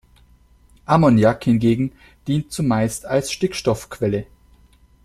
[0.87, 1.91] Ammoniak hingegen
[2.25, 4.25] dient zumeist als Stickstoff-Quelle.